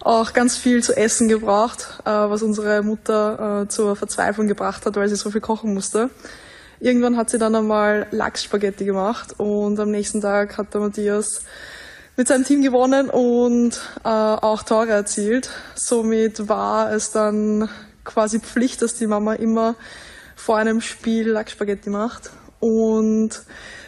auch 0.00 0.34
ganz 0.34 0.58
viel 0.58 0.82
zu 0.82 0.94
essen 0.94 1.28
gebraucht, 1.28 2.00
äh, 2.04 2.10
was 2.10 2.42
unsere 2.42 2.82
Mutter 2.82 3.62
äh, 3.62 3.68
zur 3.68 3.96
Verzweiflung 3.96 4.46
gebracht 4.46 4.84
hat, 4.84 4.96
weil 4.96 5.08
sie 5.08 5.16
so 5.16 5.30
viel 5.30 5.40
kochen 5.40 5.72
musste. 5.72 6.10
Irgendwann 6.84 7.16
hat 7.16 7.30
sie 7.30 7.38
dann 7.38 7.54
einmal 7.54 8.06
Lachsspaghetti 8.10 8.84
gemacht 8.84 9.40
und 9.40 9.80
am 9.80 9.90
nächsten 9.90 10.20
Tag 10.20 10.58
hat 10.58 10.74
der 10.74 10.82
Matthias 10.82 11.40
mit 12.14 12.28
seinem 12.28 12.44
Team 12.44 12.60
gewonnen 12.60 13.08
und 13.08 13.80
äh, 14.04 14.08
auch 14.08 14.62
Tore 14.64 14.90
erzielt. 14.90 15.48
Somit 15.74 16.46
war 16.46 16.92
es 16.92 17.10
dann 17.10 17.70
quasi 18.04 18.38
Pflicht, 18.38 18.82
dass 18.82 18.96
die 18.96 19.06
Mama 19.06 19.32
immer 19.32 19.76
vor 20.36 20.58
einem 20.58 20.82
Spiel 20.82 21.30
Lackspaghetti 21.30 21.88
macht. 21.88 22.28
Und 22.60 23.30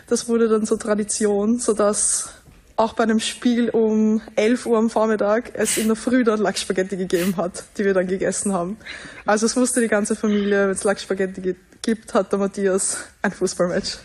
das 0.06 0.26
wurde 0.30 0.48
dann 0.48 0.64
so 0.64 0.78
Tradition, 0.78 1.58
sodass 1.58 2.30
auch 2.76 2.94
bei 2.94 3.02
einem 3.02 3.20
Spiel 3.20 3.68
um 3.68 4.22
11 4.36 4.64
Uhr 4.64 4.78
am 4.78 4.88
Vormittag 4.88 5.50
es 5.52 5.76
in 5.76 5.88
der 5.88 5.96
Früh 5.96 6.24
dann 6.24 6.40
Lackspaghetti 6.40 6.96
gegeben 6.96 7.36
hat, 7.36 7.64
die 7.76 7.84
wir 7.84 7.92
dann 7.92 8.06
gegessen 8.06 8.54
haben. 8.54 8.78
Also 9.26 9.44
es 9.44 9.54
wusste 9.54 9.82
die 9.82 9.88
ganze 9.88 10.16
Familie, 10.16 10.64
wenn 10.64 10.70
es 10.70 10.84
Lackspaghetti 10.84 11.42
gibt, 11.42 11.65
hat 12.14 12.32
der 12.32 12.38
Matthias 12.38 13.04
ein 13.22 13.32
Fußballmatch. 13.32 13.98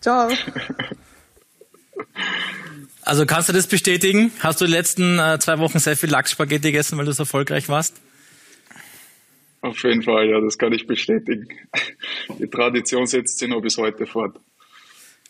Ciao. 0.00 0.30
Also 3.02 3.24
kannst 3.24 3.48
du 3.48 3.52
das 3.52 3.66
bestätigen? 3.66 4.32
Hast 4.40 4.60
du 4.60 4.66
die 4.66 4.72
letzten 4.72 5.18
äh, 5.18 5.38
zwei 5.38 5.58
Wochen 5.58 5.78
sehr 5.78 5.96
viel 5.96 6.10
Lachsspaghetti 6.10 6.72
gegessen, 6.72 6.98
weil 6.98 7.04
du 7.04 7.12
so 7.12 7.22
erfolgreich 7.22 7.68
warst? 7.68 7.94
Auf 9.60 9.82
jeden 9.82 10.02
Fall, 10.02 10.28
ja, 10.28 10.40
das 10.40 10.58
kann 10.58 10.72
ich 10.72 10.86
bestätigen. 10.86 11.48
Die 12.38 12.48
Tradition 12.48 13.06
setzt 13.06 13.38
sich 13.38 13.48
noch 13.48 13.60
bis 13.60 13.78
heute 13.78 14.06
fort. 14.06 14.36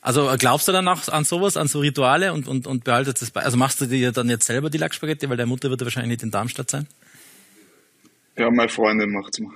Also 0.01 0.31
äh, 0.31 0.37
glaubst 0.37 0.69
du 0.69 0.73
dann 0.73 0.87
auch 0.89 1.09
an 1.09 1.25
sowas, 1.25 1.57
an 1.57 1.69
so 1.69 1.81
Rituale 1.81 2.33
und, 2.33 2.47
und, 2.47 2.67
und 2.67 2.85
behaltest 2.85 3.23
das 3.23 3.31
bei? 3.31 3.43
Also 3.43 3.57
machst 3.57 3.81
du 3.81 3.87
dir 3.87 4.13
dann 4.13 4.29
jetzt 4.31 4.47
selber 4.47 4.71
die 4.71 4.79
Lachsspaghetti, 4.79 5.29
weil 5.29 5.37
deine 5.37 5.49
Mutter 5.49 5.69
wird 5.69 5.81
ja 5.81 5.87
wahrscheinlich 5.87 6.11
nicht 6.11 6.23
in 6.23 6.31
Darmstadt 6.31 6.71
sein? 6.71 6.87
Ja, 8.39 8.51
meine 8.51 8.69
Freundin 8.69 9.11
macht's 9.11 9.39
mal. 9.41 9.53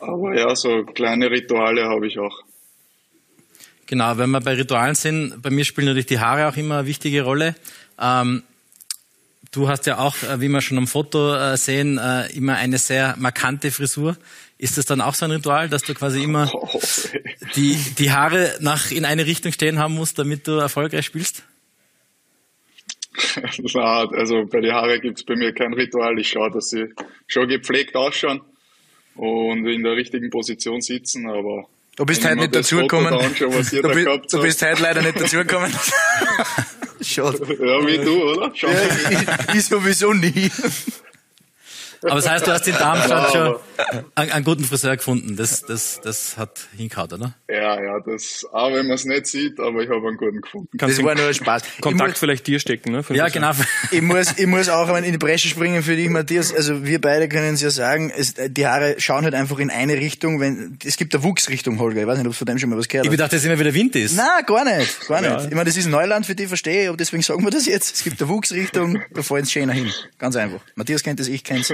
Aber 0.00 0.34
ja, 0.34 0.54
so 0.56 0.84
kleine 0.84 1.30
Rituale 1.30 1.84
habe 1.84 2.06
ich 2.06 2.18
auch. 2.18 2.42
Genau, 3.86 4.16
wenn 4.18 4.30
wir 4.30 4.40
bei 4.40 4.54
Ritualen 4.54 4.94
sind, 4.94 5.42
bei 5.42 5.50
mir 5.50 5.64
spielen 5.64 5.88
natürlich 5.88 6.06
die 6.06 6.20
Haare 6.20 6.48
auch 6.48 6.56
immer 6.56 6.78
eine 6.78 6.86
wichtige 6.86 7.22
Rolle. 7.22 7.56
Ähm, 8.00 8.44
du 9.50 9.68
hast 9.68 9.86
ja 9.86 9.98
auch, 9.98 10.14
äh, 10.22 10.40
wie 10.40 10.48
wir 10.48 10.60
schon 10.60 10.78
am 10.78 10.86
Foto 10.86 11.34
äh, 11.34 11.56
sehen, 11.56 11.98
äh, 11.98 12.30
immer 12.32 12.54
eine 12.56 12.78
sehr 12.78 13.16
markante 13.18 13.70
Frisur. 13.70 14.16
Ist 14.58 14.78
das 14.78 14.86
dann 14.86 15.00
auch 15.00 15.14
so 15.14 15.24
ein 15.24 15.32
Ritual, 15.32 15.68
dass 15.68 15.82
du 15.82 15.94
quasi 15.94 16.22
immer 16.22 16.50
oh, 16.54 16.80
die, 17.56 17.74
die 17.98 18.12
Haare 18.12 18.58
nach 18.60 18.90
in 18.90 19.04
eine 19.04 19.26
Richtung 19.26 19.52
stehen 19.52 19.78
haben 19.78 19.94
musst, 19.94 20.18
damit 20.18 20.46
du 20.46 20.52
erfolgreich 20.52 21.06
spielst? 21.06 21.42
Na, 23.74 24.08
also 24.08 24.46
bei 24.46 24.60
den 24.60 24.72
Haare 24.72 25.00
gibt's 25.00 25.24
bei 25.24 25.34
mir 25.34 25.52
kein 25.52 25.74
Ritual. 25.74 26.18
Ich 26.18 26.28
schaue, 26.28 26.50
dass 26.50 26.70
sie 26.70 26.94
schon 27.26 27.48
gepflegt 27.48 27.96
ausschauen 27.96 28.40
und 29.20 29.66
in 29.66 29.82
der 29.82 29.96
richtigen 29.96 30.30
Position 30.30 30.80
sitzen, 30.80 31.28
aber 31.28 31.66
Du 31.96 32.06
bist 32.06 32.24
heute 32.24 32.36
nicht 32.36 32.54
dazugekommen. 32.54 33.12
Du, 33.38 33.50
bist, 33.50 33.72
du 34.32 34.40
bist 34.40 34.62
heute 34.62 34.82
leider 34.82 35.02
nicht 35.02 35.20
dazugekommen. 35.20 35.70
Schade. 37.02 37.38
Ja, 37.38 37.86
wie 37.86 37.98
du, 37.98 38.22
oder? 38.22 38.54
Schade. 38.54 38.72
Ja, 39.10 39.36
ich, 39.50 39.54
ich 39.56 39.64
sowieso 39.66 40.14
nie. 40.14 40.50
Aber 42.02 42.14
das 42.16 42.28
heißt, 42.28 42.46
du 42.46 42.52
hast 42.52 42.66
in 42.66 42.74
Darmstadt 42.74 43.32
schon 43.32 43.56
einen, 44.14 44.30
einen, 44.32 44.44
guten 44.44 44.64
Friseur 44.64 44.96
gefunden. 44.96 45.36
Das, 45.36 45.62
das, 45.62 46.00
das 46.02 46.38
hat 46.38 46.60
hingehauen, 46.76 47.12
oder? 47.12 47.34
Ja, 47.48 47.82
ja, 47.82 48.00
das, 48.00 48.46
auch 48.52 48.72
wenn 48.72 48.86
man 48.86 48.94
es 48.94 49.04
nicht 49.04 49.26
sieht, 49.26 49.60
aber 49.60 49.82
ich 49.82 49.90
habe 49.90 50.06
einen 50.06 50.16
guten 50.16 50.40
gefunden. 50.40 50.78
Kannst 50.78 50.98
das 50.98 51.04
war 51.04 51.14
nur 51.14 51.32
Spaß. 51.32 51.62
Kontakt 51.80 52.10
muss, 52.10 52.18
vielleicht 52.18 52.46
dir 52.46 52.58
stecken, 52.58 52.92
ne? 52.92 53.04
Ja, 53.10 53.28
genau. 53.28 53.50
Ich 53.92 54.02
muss, 54.02 54.38
ich 54.38 54.46
muss 54.46 54.68
auch 54.68 54.94
in 54.96 55.04
die 55.04 55.18
Bresche 55.18 55.48
springen 55.48 55.82
für 55.82 55.96
dich, 55.96 56.08
Matthias. 56.08 56.54
Also 56.54 56.84
wir 56.84 57.00
beide 57.00 57.28
können 57.28 57.54
es 57.54 57.62
ja 57.62 57.70
sagen, 57.70 58.12
es, 58.16 58.34
die 58.34 58.66
Haare 58.66 58.96
schauen 58.98 59.24
halt 59.24 59.34
einfach 59.34 59.58
in 59.58 59.70
eine 59.70 59.94
Richtung, 59.94 60.40
wenn, 60.40 60.78
es 60.84 60.96
gibt 60.96 61.14
eine 61.14 61.24
Wuchsrichtung, 61.24 61.78
Holger. 61.78 62.00
Ich 62.00 62.06
weiß 62.06 62.18
nicht, 62.18 62.26
ob 62.26 62.32
du 62.32 62.38
von 62.38 62.46
dem 62.46 62.58
schon 62.58 62.70
mal 62.70 62.78
was 62.78 62.88
gehört 62.88 63.06
hast. 63.06 63.12
Ich 63.12 63.18
dachte, 63.18 63.36
dass 63.36 63.44
immer 63.44 63.58
wieder 63.58 63.74
Wind 63.74 63.96
ist. 63.96 64.16
Nein, 64.16 64.26
gar 64.46 64.64
nicht, 64.64 65.08
gar 65.08 65.20
nicht. 65.20 65.30
Ja. 65.30 65.44
Ich 65.44 65.50
meine, 65.50 65.64
das 65.64 65.76
ist 65.76 65.88
Neuland 65.88 66.26
für 66.26 66.34
dich, 66.34 66.48
verstehe 66.48 66.82
ich, 66.82 66.88
aber 66.88 66.96
deswegen 66.96 67.22
sagen 67.22 67.42
wir 67.44 67.50
das 67.50 67.66
jetzt. 67.66 67.96
Es 67.96 68.04
gibt 68.04 68.20
eine 68.20 68.28
Wuchsrichtung, 68.28 69.02
da 69.12 69.22
fallen 69.22 69.44
es 69.44 69.52
schöner 69.52 69.72
hin. 69.72 69.90
Ganz 70.18 70.36
einfach. 70.36 70.60
Matthias 70.76 71.02
kennt 71.02 71.20
das, 71.20 71.28
ich 71.28 71.42
kenn's. 71.44 71.72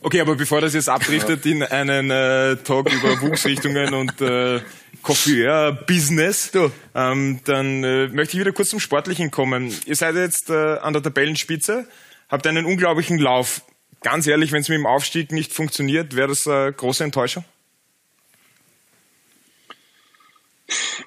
Okay, 0.00 0.20
aber 0.20 0.36
bevor 0.36 0.60
das 0.60 0.74
jetzt 0.74 0.88
abdriftet 0.88 1.44
in 1.46 1.62
einen 1.62 2.10
äh, 2.10 2.56
Talk 2.56 2.92
über 2.92 3.20
Wuchsrichtungen 3.22 3.94
und 3.94 4.20
äh, 4.20 4.60
Coiffeur-Business, 5.02 6.52
ähm, 6.94 7.40
dann 7.44 7.84
äh, 7.84 8.08
möchte 8.08 8.36
ich 8.36 8.40
wieder 8.40 8.52
kurz 8.52 8.70
zum 8.70 8.80
Sportlichen 8.80 9.30
kommen. 9.30 9.74
Ihr 9.86 9.96
seid 9.96 10.14
jetzt 10.14 10.50
äh, 10.50 10.78
an 10.78 10.92
der 10.92 11.02
Tabellenspitze, 11.02 11.88
habt 12.28 12.46
einen 12.46 12.66
unglaublichen 12.66 13.18
Lauf. 13.18 13.62
Ganz 14.02 14.26
ehrlich, 14.26 14.52
wenn 14.52 14.60
es 14.60 14.68
mit 14.68 14.78
dem 14.78 14.86
Aufstieg 14.86 15.32
nicht 15.32 15.52
funktioniert, 15.52 16.14
wäre 16.14 16.28
das 16.28 16.46
eine 16.46 16.72
große 16.72 17.02
Enttäuschung? 17.04 17.44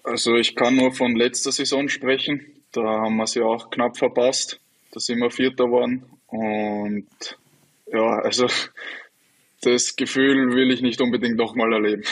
Also 0.04 0.36
ich 0.36 0.56
kann 0.56 0.76
nur 0.76 0.94
von 0.94 1.16
letzter 1.16 1.52
Saison 1.52 1.90
sprechen. 1.90 2.46
Da 2.72 2.82
haben 2.82 3.18
wir 3.18 3.28
sie 3.28 3.42
auch 3.42 3.70
knapp 3.70 3.98
verpasst. 3.98 4.60
Da 4.92 5.00
sind 5.00 5.20
wir 5.20 5.32
Vierter 5.32 5.66
geworden. 5.66 6.04
Und 6.28 7.08
ja, 7.92 8.20
also 8.20 8.48
das 9.62 9.96
Gefühl 9.96 10.54
will 10.54 10.72
ich 10.72 10.82
nicht 10.82 11.02
unbedingt 11.02 11.38
nochmal 11.38 11.74
erleben. 11.74 12.04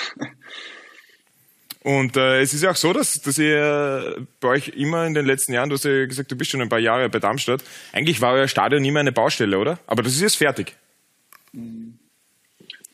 Und 1.84 2.17
äh, 2.17 2.41
es 2.41 2.53
ist 2.53 2.63
ja 2.63 2.72
auch 2.72 2.75
so, 2.75 2.91
dass, 2.91 3.22
dass 3.22 3.38
ihr 3.38 4.27
bei 4.41 4.50
euch 4.50 4.69
immer 4.69 5.05
in 5.05 5.13
den 5.13 5.25
letzten 5.25 5.53
Jahren, 5.53 5.69
du 5.69 5.75
hast 5.75 5.86
ja 5.86 6.05
gesagt, 6.05 6.29
du 6.29 6.36
bist 6.36 6.51
schon 6.51 6.62
ein 6.62 6.67
paar 6.67 6.79
Jahre 6.79 7.07
bei 7.07 7.19
Darmstadt, 7.19 7.63
eigentlich 7.93 8.19
war 8.19 8.34
euer 8.34 8.50
Stadion 8.50 8.84
immer 8.84 9.00
eine 9.00 9.13
Baustelle, 9.13 9.57
oder? 9.57 9.79
Aber 9.88 10.03
das 10.03 10.13
ist 10.13 10.22
jetzt 10.22 10.38
fertig. 10.38 10.75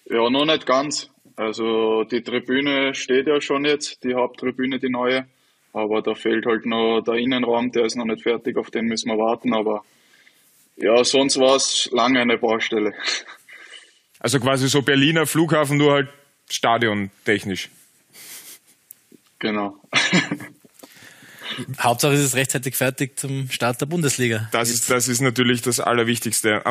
Ja, 0.06 0.30
noch 0.30 0.46
nicht 0.46 0.68
ganz. 0.68 1.10
Also 1.36 2.04
die 2.04 2.22
Tribüne 2.22 2.94
steht 2.94 3.26
ja 3.26 3.42
schon 3.42 3.66
jetzt, 3.66 4.04
die 4.04 4.14
Haupttribüne, 4.14 4.78
die 4.78 4.90
neue. 4.90 5.26
Aber 5.74 6.04
da 6.04 6.14
fehlt 6.14 6.46
halt 6.46 6.68
noch 6.68 7.02
der 7.02 7.16
Innenraum, 7.16 7.72
der 7.72 7.86
ist 7.86 7.96
noch 7.96 8.06
nicht 8.06 8.22
fertig, 8.22 8.58
auf 8.58 8.70
den 8.70 8.86
müssen 8.86 9.10
wir 9.10 9.18
warten. 9.18 9.56
Aber 9.56 9.84
ja, 10.78 11.04
sonst 11.04 11.40
war 11.40 11.56
es 11.56 11.90
lange 11.92 12.20
eine 12.20 12.38
Baustelle. 12.38 12.94
Also 14.20 14.40
quasi 14.40 14.70
so 14.70 14.82
Berliner 14.82 15.26
Flughafen, 15.26 15.78
nur 15.78 15.94
halt 15.94 16.10
stadiontechnisch. 16.50 17.70
Genau. 19.40 19.76
Hauptsache 21.80 22.14
ist 22.14 22.22
es 22.22 22.36
rechtzeitig 22.36 22.76
fertig 22.76 23.20
zum 23.20 23.50
Start 23.50 23.80
der 23.82 23.86
Bundesliga. 23.86 24.48
Das 24.52 24.70
ist, 24.70 24.90
das 24.90 25.08
ist 25.08 25.22
natürlich 25.22 25.62
das 25.62 25.80
Allerwichtigste. 25.80 26.64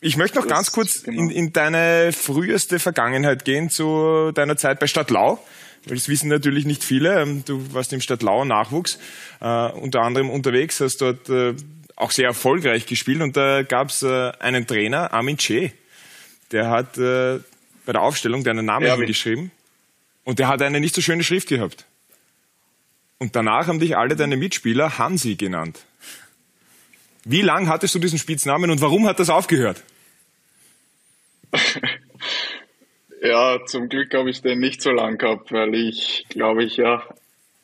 Ich 0.00 0.16
möchte 0.16 0.38
noch 0.38 0.46
das, 0.46 0.56
ganz 0.56 0.72
kurz 0.72 1.02
genau. 1.02 1.22
in, 1.22 1.30
in 1.30 1.52
deine 1.52 2.12
früheste 2.12 2.78
Vergangenheit 2.78 3.44
gehen, 3.44 3.70
zu 3.70 4.32
deiner 4.32 4.56
Zeit 4.56 4.80
bei 4.80 4.86
Stadtlau. 4.86 5.38
Weil 5.86 5.96
das 5.96 6.08
wissen 6.08 6.28
natürlich 6.28 6.66
nicht 6.66 6.84
viele. 6.84 7.20
Ähm, 7.22 7.44
du 7.44 7.72
warst 7.72 7.92
im 7.92 8.00
Stadtlauer 8.00 8.44
Nachwuchs, 8.44 8.98
äh, 9.40 9.70
unter 9.70 10.02
anderem 10.02 10.30
unterwegs, 10.30 10.80
hast 10.80 11.00
dort 11.00 11.28
äh, 11.28 11.54
auch 12.00 12.10
sehr 12.10 12.26
erfolgreich 12.26 12.86
gespielt 12.86 13.20
und 13.20 13.36
da 13.36 13.62
gab 13.62 13.90
es 13.90 14.02
äh, 14.02 14.32
einen 14.38 14.66
Trainer, 14.66 15.12
Armin 15.12 15.36
Che, 15.36 15.72
der 16.50 16.70
hat 16.70 16.98
äh, 16.98 17.38
bei 17.86 17.92
der 17.92 18.02
Aufstellung 18.02 18.42
deinen 18.42 18.64
Namen 18.64 18.86
ja, 18.86 18.96
hingeschrieben 18.96 19.50
und 20.24 20.38
der 20.38 20.48
hat 20.48 20.62
eine 20.62 20.80
nicht 20.80 20.94
so 20.94 21.00
schöne 21.00 21.24
Schrift 21.24 21.48
gehabt. 21.48 21.86
Und 23.18 23.36
danach 23.36 23.66
haben 23.66 23.80
dich 23.80 23.96
alle 23.96 24.16
deine 24.16 24.36
Mitspieler 24.38 24.98
Hansi 24.98 25.34
genannt. 25.34 25.84
Wie 27.24 27.42
lang 27.42 27.68
hattest 27.68 27.94
du 27.94 27.98
diesen 27.98 28.18
Spitznamen 28.18 28.70
und 28.70 28.80
warum 28.80 29.06
hat 29.06 29.20
das 29.20 29.28
aufgehört? 29.28 29.82
ja, 33.22 33.58
zum 33.66 33.90
Glück 33.90 34.14
habe 34.14 34.30
ich 34.30 34.40
den 34.40 34.58
nicht 34.58 34.80
so 34.80 34.90
lang 34.90 35.18
gehabt, 35.18 35.52
weil 35.52 35.74
ich, 35.74 36.24
glaube 36.30 36.64
ich, 36.64 36.78
ja, 36.78 37.02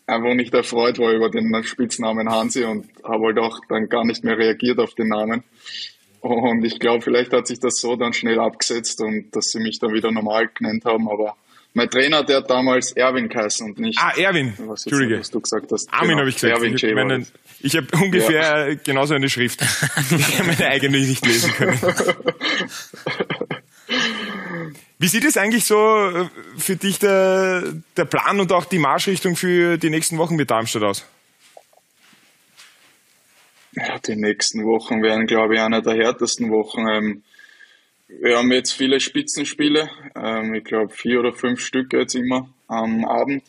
einfach 0.06 0.34
nicht 0.34 0.54
erfreut 0.54 0.98
war 0.98 1.12
über 1.12 1.30
den 1.30 1.52
Spitznamen 1.64 2.30
Hansi 2.30 2.64
und 2.64 2.86
habe 3.04 3.26
halt 3.26 3.38
auch 3.38 3.60
dann 3.68 3.88
gar 3.88 4.04
nicht 4.04 4.24
mehr 4.24 4.38
reagiert 4.38 4.78
auf 4.78 4.94
den 4.94 5.08
Namen. 5.08 5.42
Und 6.20 6.64
ich 6.64 6.78
glaube, 6.78 7.02
vielleicht 7.02 7.32
hat 7.32 7.46
sich 7.46 7.60
das 7.60 7.80
so 7.80 7.96
dann 7.96 8.12
schnell 8.12 8.40
abgesetzt 8.40 9.00
und 9.00 9.30
dass 9.34 9.50
sie 9.50 9.60
mich 9.60 9.78
dann 9.78 9.92
wieder 9.92 10.10
normal 10.10 10.48
genannt 10.54 10.84
haben, 10.84 11.08
aber 11.08 11.36
mein 11.76 11.90
Trainer, 11.90 12.24
der 12.24 12.38
hat 12.38 12.48
damals 12.48 12.92
Erwin 12.92 13.28
geheißen 13.28 13.66
und 13.66 13.78
nicht. 13.78 13.98
Ah, 14.00 14.12
Erwin. 14.16 14.54
Was, 14.60 14.86
Entschuldige. 14.86 15.20
was 15.20 15.30
du 15.30 15.40
gesagt 15.40 15.70
hast. 15.70 15.92
Armin 15.92 16.08
genau, 16.08 16.20
habe 16.20 16.30
ich 16.30 16.36
gesagt. 16.36 16.56
Erwin 16.56 17.26
ich, 17.60 17.76
habe 17.76 17.86
ungefähr 18.02 18.68
ja. 18.70 18.74
genauso 18.82 19.12
eine 19.12 19.28
Schrift. 19.28 19.60
ich 20.10 20.38
habe 20.38 20.48
meine 20.48 20.68
eigene 20.68 20.98
nicht 20.98 21.26
lesen 21.26 21.52
können. 21.52 21.78
Wie 24.98 25.08
sieht 25.08 25.24
es 25.24 25.36
eigentlich 25.36 25.64
so 25.64 25.76
äh, 25.76 26.28
für 26.56 26.76
dich 26.76 26.98
der, 26.98 27.62
der 27.96 28.04
Plan 28.06 28.40
und 28.40 28.50
auch 28.52 28.64
die 28.64 28.78
Marschrichtung 28.78 29.36
für 29.36 29.76
die 29.76 29.90
nächsten 29.90 30.16
Wochen 30.16 30.36
mit 30.36 30.50
Darmstadt 30.50 30.84
aus? 30.84 31.04
Ja, 33.72 33.98
die 33.98 34.16
nächsten 34.16 34.64
Wochen 34.64 35.02
werden, 35.02 35.26
glaube 35.26 35.54
ich, 35.54 35.60
einer 35.60 35.82
der 35.82 35.94
härtesten 35.94 36.50
Wochen. 36.50 36.88
Ähm, 36.88 37.22
wir 38.08 38.38
haben 38.38 38.50
jetzt 38.52 38.72
viele 38.72 39.00
Spitzenspiele, 39.00 39.90
ähm, 40.14 40.54
ich 40.54 40.64
glaube 40.64 40.94
vier 40.94 41.20
oder 41.20 41.34
fünf 41.34 41.60
Stück 41.60 41.92
jetzt 41.92 42.14
immer 42.14 42.48
am 42.66 43.04
Abend. 43.04 43.42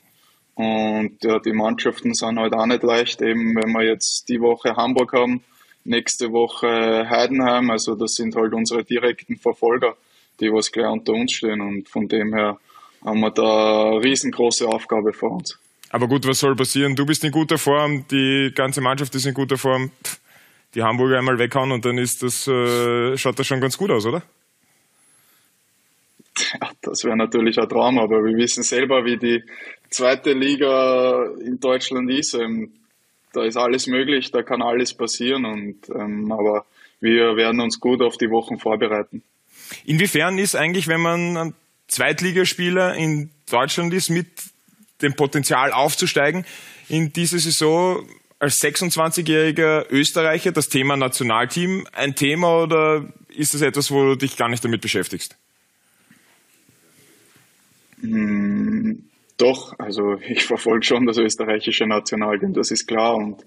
Und 0.56 1.24
ja, 1.24 1.40
die 1.40 1.54
Mannschaften 1.54 2.14
sind 2.14 2.40
halt 2.40 2.54
auch 2.54 2.66
nicht 2.66 2.84
leicht, 2.84 3.22
eben 3.22 3.56
wenn 3.56 3.72
wir 3.72 3.86
jetzt 3.86 4.28
die 4.28 4.42
Woche 4.42 4.76
Hamburg 4.76 5.14
haben, 5.14 5.44
nächste 5.86 6.32
Woche 6.32 7.08
Heidenheim, 7.10 7.70
also 7.70 7.96
das 7.96 8.16
sind 8.16 8.36
halt 8.36 8.54
unsere 8.54 8.84
direkten 8.84 9.38
Verfolger 9.38 9.96
die 10.40 10.52
was 10.52 10.72
gleich 10.72 10.88
unter 10.88 11.14
uns 11.14 11.34
stehen. 11.34 11.62
Und 11.62 11.90
von 11.90 12.08
dem 12.08 12.34
her 12.34 12.58
haben 13.04 13.20
wir 13.20 13.32
da 13.32 13.92
eine 13.92 14.04
riesengroße 14.04 14.68
Aufgabe 14.68 15.14
vor 15.14 15.32
uns. 15.32 15.60
Aber 15.90 16.08
gut, 16.08 16.28
was 16.28 16.40
soll 16.40 16.56
passieren? 16.56 16.96
Du 16.96 17.06
bist 17.06 17.24
in 17.24 17.32
guter 17.32 17.58
Form, 17.58 18.06
die 18.10 18.52
ganze 18.54 18.82
Mannschaft 18.82 19.16
ist 19.16 19.26
in 19.26 19.34
guter 19.34 19.58
Form. 19.58 19.92
Die 20.76 20.84
Hamburger 20.84 21.18
einmal 21.18 21.40
weghauen 21.40 21.72
und 21.72 21.86
dann 21.86 21.98
ist 21.98 22.22
das, 22.24 22.48
äh, 22.48 23.18
schaut 23.18 23.40
das 23.40 23.48
schon 23.48 23.62
ganz 23.62 23.78
gut 23.78 23.90
aus, 23.90 24.06
oder? 24.06 24.22
das 26.82 27.04
wäre 27.04 27.18
natürlich 27.18 27.58
ein 27.58 27.70
Traum, 27.70 27.98
aber 27.98 28.24
wir 28.24 28.36
wissen 28.38 28.64
selber, 28.64 29.06
wie 29.06 29.18
die 29.18 29.44
zweite 29.90 30.34
Liga 30.34 31.26
in 31.44 31.60
Deutschland 31.60 32.12
ist. 32.12 32.34
Ähm, 32.34 32.74
da 33.34 33.44
ist 33.44 33.58
alles 33.58 33.88
möglich, 33.88 34.32
da 34.32 34.44
kann 34.44 34.62
alles 34.62 34.94
passieren 34.94 35.46
und 35.46 35.90
ähm, 35.90 36.32
aber 36.32 36.66
wir 37.00 37.36
werden 37.36 37.62
uns 37.62 37.80
gut 37.80 38.02
auf 38.02 38.18
die 38.18 38.30
Wochen 38.30 38.58
vorbereiten. 38.58 39.24
Inwiefern 39.86 40.38
ist 40.38 40.56
eigentlich, 40.56 40.88
wenn 40.88 41.02
man 41.02 41.38
ein 41.38 41.54
Zweitligaspieler 41.88 42.96
in 42.96 43.30
Deutschland 43.50 43.94
ist, 43.94 44.10
mit 44.10 44.28
dem 45.02 45.16
Potenzial 45.16 45.72
aufzusteigen, 45.72 46.46
in 46.90 47.14
diese 47.14 47.40
Saison 47.40 48.08
als 48.40 48.62
26-jähriger 48.62 49.86
Österreicher 49.90 50.52
das 50.52 50.70
Thema 50.70 50.96
Nationalteam 50.96 51.88
ein 51.92 52.16
Thema 52.16 52.62
oder 52.62 53.06
ist 53.30 53.54
das 53.54 53.62
etwas, 53.62 53.92
wo 53.92 54.04
du 54.04 54.16
dich 54.16 54.38
gar 54.38 54.50
nicht 54.50 54.64
damit 54.64 54.82
beschäftigst? 54.82 55.36
Mm, 58.02 58.94
doch, 59.38 59.74
also 59.80 60.16
ich 60.28 60.44
verfolge 60.46 60.86
schon 60.86 61.06
das 61.06 61.18
österreichische 61.18 61.88
Nationalteam, 61.88 62.54
das 62.54 62.72
ist 62.72 62.88
klar. 62.88 63.16
Und 63.16 63.44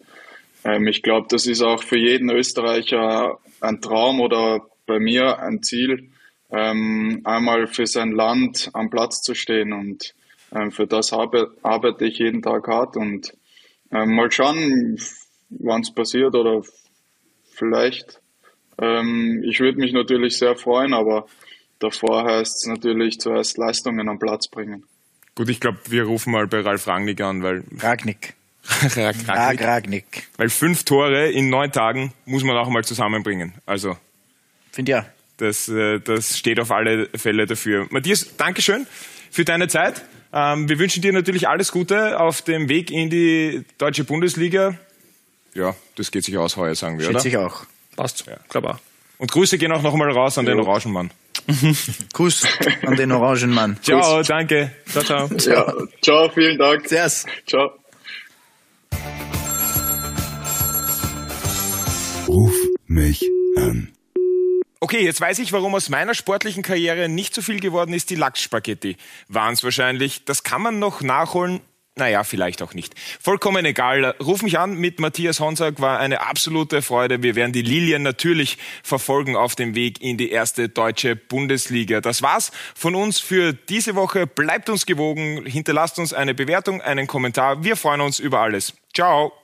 ähm, 0.65 0.87
ich 0.87 1.03
glaube, 1.03 1.27
das 1.31 1.47
ist 1.47 1.63
auch 1.63 1.83
für 1.83 1.99
jeden 1.99 2.31
Österreicher 2.31 3.39
ein 3.61 3.81
Traum 3.81 4.21
oder 4.21 4.67
bei 4.91 4.99
mir 4.99 5.39
ein 5.39 5.63
Ziel, 5.63 6.11
ähm, 6.51 7.21
einmal 7.23 7.69
für 7.69 7.87
sein 7.87 8.11
Land 8.11 8.71
am 8.73 8.91
Platz 8.91 9.23
zu 9.23 9.35
stehen. 9.35 9.73
Und 9.73 10.15
ähm, 10.53 10.73
für 10.73 10.89
das 10.89 11.13
habe, 11.13 11.55
arbeite 11.63 12.07
ich 12.07 12.19
jeden 12.19 12.43
Tag 12.43 12.67
hart 12.67 12.97
und 12.97 13.33
ähm, 13.93 14.17
mal 14.17 14.33
schauen, 14.33 14.99
wann 15.51 15.83
es 15.83 15.95
passiert 15.95 16.35
oder 16.35 16.63
vielleicht. 17.53 18.21
Ähm, 18.81 19.45
ich 19.49 19.61
würde 19.61 19.79
mich 19.79 19.93
natürlich 19.93 20.37
sehr 20.39 20.57
freuen, 20.57 20.93
aber 20.93 21.27
davor 21.79 22.25
heißt 22.25 22.57
es 22.57 22.67
natürlich 22.67 23.21
zuerst 23.21 23.59
Leistungen 23.59 24.09
am 24.09 24.19
Platz 24.19 24.49
bringen. 24.49 24.85
Gut, 25.37 25.49
ich 25.51 25.61
glaube, 25.61 25.79
wir 25.89 26.03
rufen 26.03 26.33
mal 26.33 26.49
bei 26.49 26.61
Ralf 26.61 26.89
Rangnick 26.89 27.21
an, 27.21 27.45
weil. 27.45 27.63
Ragnick. 27.79 28.35
Ragnick. 28.97 29.29
Rag 29.29 29.61
Ragnick. 29.61 30.29
Weil 30.37 30.49
fünf 30.49 30.85
Tore 30.85 31.31
in 31.31 31.49
neun 31.49 31.71
Tagen 31.71 32.13
muss 32.27 32.43
man 32.43 32.57
auch 32.57 32.69
mal 32.69 32.85
zusammenbringen. 32.85 33.55
Also. 33.67 33.97
Finde 34.73 34.93
ja. 34.93 35.07
Das, 35.37 35.69
äh, 35.69 35.99
das 36.01 36.37
steht 36.37 36.61
auf 36.61 36.71
alle 36.71 37.09
Fälle 37.17 37.47
dafür. 37.47 37.87
Matthias, 37.91 38.37
Dankeschön 38.37 38.87
für 39.31 39.45
deine 39.45 39.69
Zeit. 39.69 40.03
Ähm, 40.33 40.69
wir 40.69 40.79
wünschen 40.79 41.03
dir 41.03 41.13
natürlich 41.13 41.49
alles 41.49 41.73
Gute 41.73 42.21
auf 42.21 42.43
dem 42.43 42.69
Weg 42.69 42.91
in 42.91 43.11
die 43.11 43.65
deutsche 43.79 44.05
Bundesliga. 44.05 44.79
Ja, 45.55 45.75
das 45.97 46.11
geht 46.11 46.25
sich 46.25 46.37
aus 46.37 46.57
heuer, 46.57 46.75
sagen 46.75 46.99
wir, 46.99 47.07
Schätze 47.07 47.29
oder? 47.29 47.29
ich 47.29 47.37
auch. 47.39 47.67
Passt. 47.97 48.27
Ja, 48.27 48.37
klar. 48.49 48.81
Und 49.19 49.33
Grüße 49.33 49.59
gehen 49.59 49.73
auch 49.73 49.83
nochmal 49.83 50.11
raus 50.11 50.39
an 50.39 50.47
den 50.47 50.59
Orangenmann. 50.61 51.11
Kuss 52.13 52.47
an 52.87 52.97
den 52.97 53.13
Orangenmann. 53.13 53.77
Ciao, 53.83 54.19
Kuss. 54.19 54.29
danke. 54.29 54.73
Ciao, 54.87 55.05
ciao. 55.05 55.29
Ja, 55.39 55.75
ciao, 56.01 56.31
vielen 56.31 56.59
Dank. 56.59 56.89
Servus. 56.89 57.27
Ciao. 57.47 57.71
Ruf 62.29 62.55
mich 62.87 63.23
an. 63.57 63.93
Okay, 64.83 65.05
jetzt 65.05 65.21
weiß 65.21 65.39
ich, 65.41 65.53
warum 65.53 65.75
aus 65.75 65.91
meiner 65.91 66.15
sportlichen 66.15 66.63
Karriere 66.63 67.11
nicht 67.11 67.35
so 67.35 67.43
viel 67.43 67.61
geworden 67.61 67.93
ist, 67.93 68.09
die 68.09 68.15
Lachsspaghetti. 68.15 68.97
Waren 69.29 69.53
es 69.53 69.63
wahrscheinlich. 69.63 70.25
Das 70.25 70.43
kann 70.43 70.63
man 70.63 70.79
noch 70.79 71.03
nachholen. 71.03 71.61
Naja, 71.97 72.25
vielleicht 72.25 72.63
auch 72.63 72.73
nicht. 72.73 72.95
Vollkommen 73.21 73.67
egal. 73.67 74.15
Ruf 74.23 74.43
mich 74.43 74.59
an 74.59 74.75
mit 74.75 74.99
Matthias 74.99 75.39
Honsack, 75.39 75.83
war 75.83 75.99
eine 75.99 76.23
absolute 76.23 76.81
Freude. 76.81 77.23
Wir 77.23 77.35
werden 77.35 77.53
die 77.53 77.61
Lilien 77.61 78.03
natürlich 78.03 78.57
verfolgen 78.83 79.37
auf 79.37 79.55
dem 79.55 79.75
Weg 79.75 80.01
in 80.01 80.17
die 80.17 80.31
erste 80.31 80.71
deutsche 80.71 81.15
Bundesliga. 81.15 82.01
Das 82.01 82.23
war's 82.23 82.51
von 82.75 82.95
uns 82.95 83.21
für 83.21 83.53
diese 83.53 83.97
Woche. 83.97 84.27
Bleibt 84.27 84.71
uns 84.71 84.87
gewogen, 84.87 85.45
hinterlasst 85.45 85.99
uns 85.99 86.15
eine 86.15 86.33
Bewertung, 86.33 86.81
einen 86.81 87.07
Kommentar. 87.07 87.65
Wir 87.65 87.77
freuen 87.77 88.01
uns 88.01 88.19
über 88.19 88.41
alles. 88.41 88.73
Ciao. 88.95 89.40